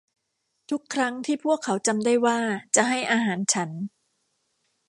[0.69, 2.39] ทุกครั้งที่พวกเขาจำได้ว่า
[2.75, 3.69] จะให้อาหารฉัน